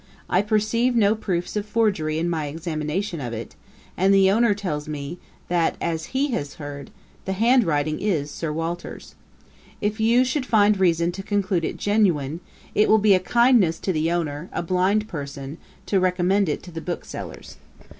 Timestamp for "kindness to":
13.19-13.93